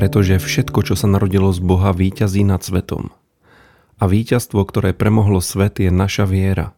[0.00, 3.12] Pretože všetko, čo sa narodilo z Boha, víťazí nad svetom.
[4.00, 6.72] A víťazstvo, ktoré premohlo svet, je naša viera.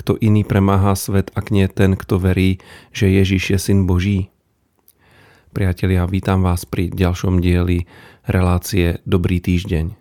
[0.00, 2.56] Kto iný premáha svet, ak nie ten, kto verí,
[2.88, 4.32] že Ježiš je syn Boží?
[5.52, 7.84] Priatelia, vítam vás pri ďalšom dieli
[8.24, 9.92] relácie Dobrý týždeň.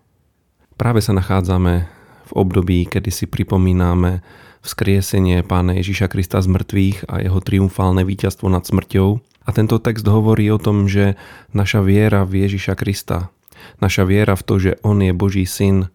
[0.79, 1.83] Práve sa nachádzame
[2.27, 4.23] v období, kedy si pripomíname
[4.63, 9.19] vzkriesenie Pána Ježiša Krista z mŕtvych a jeho triumfálne víťazstvo nad smrťou.
[9.47, 11.15] A tento text hovorí o tom, že
[11.55, 13.31] naša viera v Ježiša Krista,
[13.79, 15.87] naša viera v to, že On je Boží syn,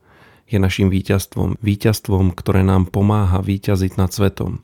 [0.48, 1.60] je našim víťazstvom.
[1.60, 4.60] Víťazstvom, ktoré nám pomáha víťaziť nad svetom.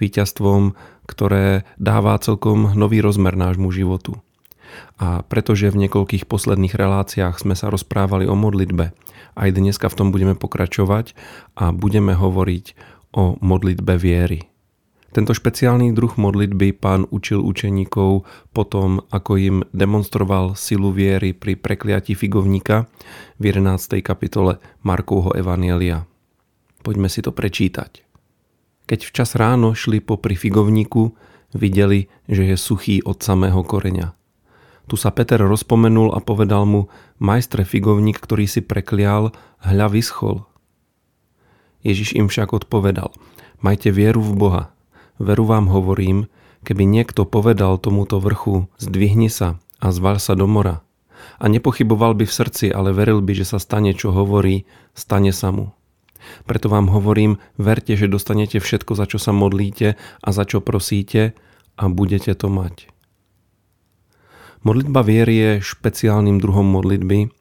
[0.00, 4.20] Víťazstvom, ktoré dáva celkom nový rozmer nášmu životu.
[5.00, 8.94] A pretože v niekoľkých posledných reláciách sme sa rozprávali o modlitbe,
[9.34, 11.16] aj dneska v tom budeme pokračovať
[11.58, 12.64] a budeme hovoriť
[13.16, 14.49] o modlitbe viery.
[15.10, 18.22] Tento špeciálny druh modlitby pán učil učeníkov
[18.54, 22.86] potom, ako im demonstroval silu viery pri prekliati figovníka
[23.42, 24.06] v 11.
[24.06, 26.06] kapitole Markovho Evanielia.
[26.86, 28.06] Poďme si to prečítať.
[28.86, 31.10] Keď včas ráno šli popri figovníku,
[31.58, 34.14] videli, že je suchý od samého koreňa.
[34.86, 36.86] Tu sa Peter rozpomenul a povedal mu,
[37.18, 40.46] majstre figovník, ktorý si preklial, hľa vyschol.
[41.82, 43.10] Ježiš im však odpovedal,
[43.58, 44.64] majte vieru v Boha.
[45.20, 46.32] Veru vám hovorím,
[46.64, 50.80] keby niekto povedal tomuto vrchu, zdvihni sa a zval sa do mora.
[51.36, 54.64] A nepochyboval by v srdci, ale veril by, že sa stane, čo hovorí,
[54.96, 55.76] stane sa mu.
[56.48, 61.36] Preto vám hovorím, verte, že dostanete všetko, za čo sa modlíte a za čo prosíte
[61.76, 62.88] a budete to mať.
[64.64, 67.32] Modlitba viery je špeciálnym druhom modlitby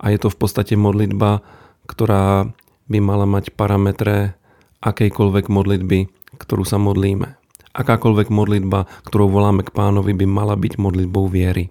[0.00, 1.44] a je to v podstate modlitba,
[1.88, 2.52] ktorá
[2.88, 4.36] by mala mať parametre
[4.80, 5.98] akejkoľvek modlitby,
[6.34, 7.38] ktorú sa modlíme.
[7.76, 11.70] Akákoľvek modlitba, ktorou voláme k pánovi, by mala byť modlitbou viery.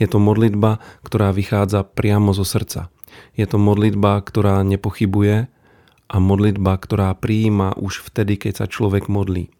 [0.00, 2.88] Je to modlitba, ktorá vychádza priamo zo srdca.
[3.38, 5.46] Je to modlitba, ktorá nepochybuje
[6.08, 9.50] a modlitba, ktorá prijíma už vtedy, keď sa človek modlí.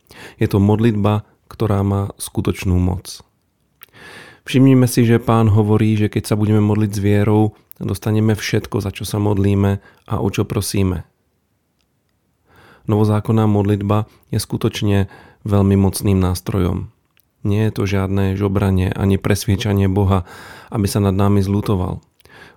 [0.40, 3.20] Je to modlitba, ktorá má skutočnú moc.
[4.44, 8.92] Všimnime si, že pán hovorí, že keď sa budeme modliť s vierou, dostaneme všetko, za
[8.92, 11.08] čo sa modlíme a o čo prosíme.
[12.84, 15.08] Novozákonná modlitba je skutočne
[15.44, 16.92] veľmi mocným nástrojom.
[17.44, 20.24] Nie je to žiadne žobranie ani presviečanie Boha,
[20.72, 22.00] aby sa nad nami zlutoval.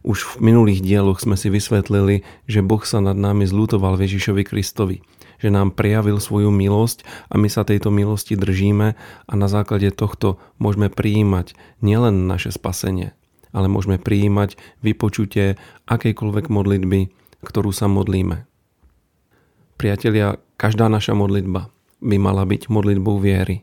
[0.08, 5.00] Už v minulých dieloch sme si vysvetlili, že Boh sa nad nami zlutoval Ježišovi Kristovi–
[5.38, 8.98] že nám prijavil svoju milosť a my sa tejto milosti držíme
[9.30, 13.14] a na základe tohto môžeme prijímať nielen naše spasenie,
[13.54, 17.14] ale môžeme prijímať vypočutie akejkoľvek modlitby,
[17.46, 18.50] ktorú sa modlíme.
[19.78, 21.70] Priatelia, každá naša modlitba
[22.02, 23.62] by mala byť modlitbou viery.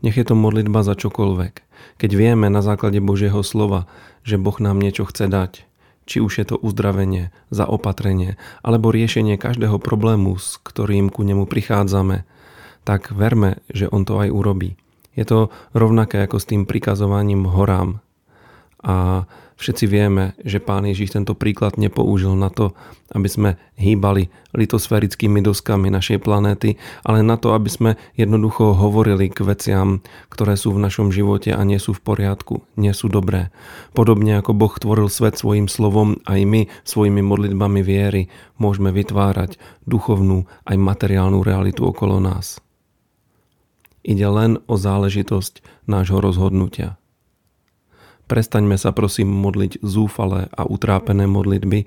[0.00, 1.54] Nech je to modlitba za čokoľvek.
[2.00, 3.84] Keď vieme na základe Božieho slova,
[4.24, 5.68] že Boh nám niečo chce dať,
[6.08, 12.24] či už je to uzdravenie, zaopatrenie alebo riešenie každého problému, s ktorým ku nemu prichádzame,
[12.88, 14.80] tak verme, že on to aj urobí.
[15.12, 18.00] Je to rovnaké ako s tým prikazovaním horám.
[18.80, 22.74] A Všetci vieme, že pán Ježiš tento príklad nepoužil na to,
[23.14, 26.74] aby sme hýbali litosférickými doskami našej planéty,
[27.06, 31.62] ale na to, aby sme jednoducho hovorili k veciam, ktoré sú v našom živote a
[31.62, 33.54] nie sú v poriadku, nie sú dobré.
[33.94, 38.26] Podobne ako Boh tvoril svet svojim slovom, aj my svojimi modlitbami viery
[38.58, 39.54] môžeme vytvárať
[39.86, 42.58] duchovnú aj materiálnu realitu okolo nás.
[44.04, 46.98] Ide len o záležitosť nášho rozhodnutia.
[48.24, 51.84] Prestaňme sa prosím modliť zúfale a utrápené modlitby,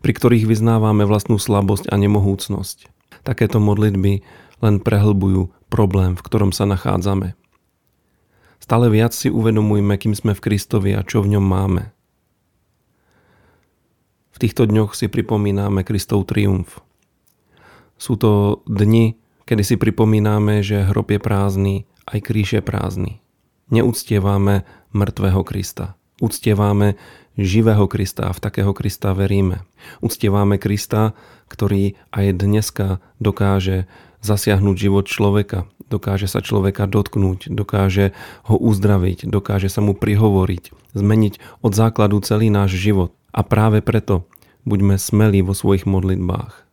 [0.00, 2.88] pri ktorých vyznávame vlastnú slabosť a nemohúcnosť.
[3.24, 4.24] Takéto modlitby
[4.64, 7.36] len prehlbujú problém, v ktorom sa nachádzame.
[8.60, 11.92] Stále viac si uvedomujme, kým sme v Kristovi a čo v ňom máme.
[14.32, 16.80] V týchto dňoch si pripomíname Kristov triumf.
[18.00, 21.74] Sú to dni, kedy si pripomíname, že hrob je prázdny,
[22.08, 23.23] aj kríž je prázdny.
[23.72, 25.96] Neúctievame mŕtvého Krista.
[26.20, 27.00] Uctievame
[27.40, 29.64] živého Krista a v takého Krista veríme.
[30.04, 31.16] Uctievame Krista,
[31.48, 33.88] ktorý aj dneska dokáže
[34.20, 38.12] zasiahnuť život človeka, dokáže sa človeka dotknúť, dokáže
[38.44, 43.16] ho uzdraviť, dokáže sa mu prihovoriť, zmeniť od základu celý náš život.
[43.32, 44.28] A práve preto
[44.68, 46.68] buďme smelí vo svojich modlitbách.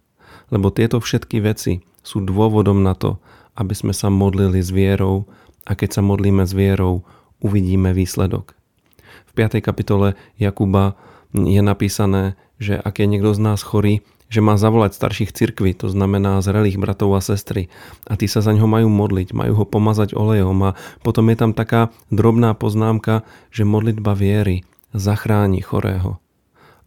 [0.52, 3.24] Lebo tieto všetky veci sú dôvodom na to,
[3.56, 5.28] aby sme sa modlili s vierou
[5.66, 7.06] a keď sa modlíme s vierou,
[7.42, 8.54] uvidíme výsledok.
[9.30, 9.64] V 5.
[9.64, 11.00] kapitole Jakuba
[11.32, 15.92] je napísané, že ak je niekto z nás chorý, že má zavolať starších cirkví, to
[15.92, 17.68] znamená zrelých bratov a sestry.
[18.08, 21.52] A tí sa za ňo majú modliť, majú ho pomazať olejom a potom je tam
[21.52, 24.64] taká drobná poznámka, že modlitba viery
[24.96, 26.24] zachráni chorého.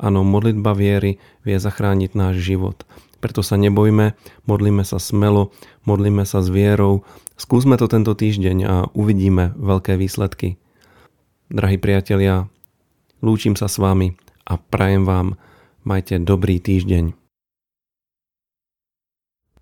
[0.00, 2.88] Áno, modlitba viery vie zachrániť náš život.
[3.24, 4.12] Preto sa nebojme,
[4.44, 5.48] modlíme sa smelo,
[5.88, 7.08] modlíme sa s vierou.
[7.40, 10.60] Skúsme to tento týždeň a uvidíme veľké výsledky.
[11.48, 12.52] Drahí priatelia,
[13.24, 14.12] lúčim sa s vami
[14.44, 15.40] a prajem vám,
[15.88, 17.16] majte dobrý týždeň.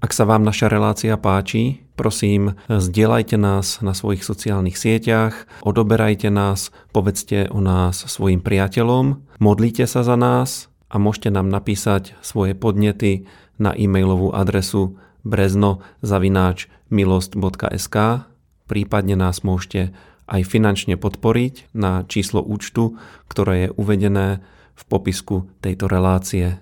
[0.03, 6.75] Ak sa vám naša relácia páči, prosím, zdieľajte nás na svojich sociálnych sieťach, odoberajte nás,
[6.91, 13.25] povedzte o nás svojim priateľom, modlite sa za nás a môžete nám napísať svoje podnety
[13.57, 17.97] na e-mailovú adresu brezno.milost.sk
[18.73, 19.93] prípadne nás môžete
[20.25, 22.97] aj finančne podporiť na číslo účtu,
[23.29, 24.41] ktoré je uvedené
[24.73, 26.57] v popisku tejto relácie.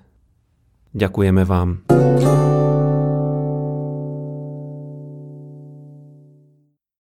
[0.91, 1.87] Ďakujeme vám.